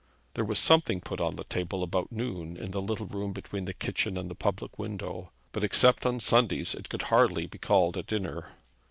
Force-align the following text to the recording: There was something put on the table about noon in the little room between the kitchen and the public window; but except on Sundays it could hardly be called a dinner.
There 0.33 0.43
was 0.43 0.57
something 0.57 0.99
put 0.99 1.21
on 1.21 1.35
the 1.35 1.43
table 1.43 1.83
about 1.83 2.11
noon 2.11 2.57
in 2.57 2.71
the 2.71 2.81
little 2.81 3.05
room 3.05 3.33
between 3.33 3.65
the 3.65 3.73
kitchen 3.75 4.17
and 4.17 4.31
the 4.31 4.35
public 4.35 4.79
window; 4.79 5.31
but 5.51 5.63
except 5.63 6.07
on 6.07 6.19
Sundays 6.19 6.73
it 6.73 6.89
could 6.89 7.03
hardly 7.13 7.45
be 7.45 7.59
called 7.59 7.95
a 7.97 8.01
dinner. 8.01 8.49